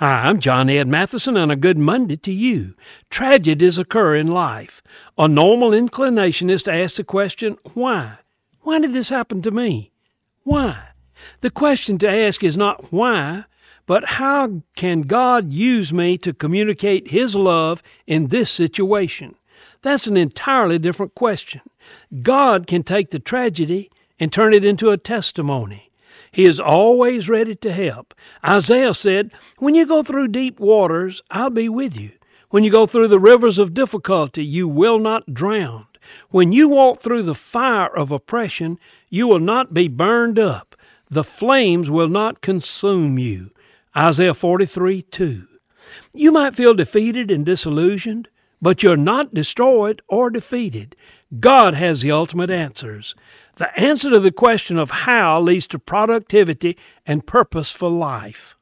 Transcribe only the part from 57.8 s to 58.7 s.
life.